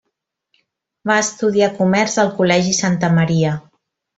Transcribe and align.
Va 1.11 1.17
estudiar 1.25 1.69
comerç 1.81 2.17
al 2.25 2.35
Col·legi 2.41 2.77
Santa 2.81 3.15
Maria. 3.21 3.57